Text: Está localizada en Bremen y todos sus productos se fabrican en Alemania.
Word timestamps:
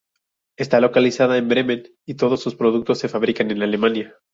Está 0.57 0.79
localizada 0.79 1.37
en 1.37 1.47
Bremen 1.47 1.83
y 2.07 2.15
todos 2.15 2.41
sus 2.41 2.55
productos 2.55 2.97
se 2.97 3.07
fabrican 3.07 3.51
en 3.51 3.61
Alemania. 3.61 4.15